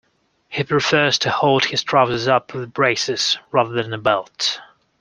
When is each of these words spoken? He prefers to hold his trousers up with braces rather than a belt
He 0.49 0.63
prefers 0.63 1.19
to 1.19 1.29
hold 1.29 1.65
his 1.65 1.83
trousers 1.83 2.27
up 2.27 2.55
with 2.55 2.73
braces 2.73 3.37
rather 3.51 3.75
than 3.83 3.93
a 3.93 3.99
belt 3.99 4.59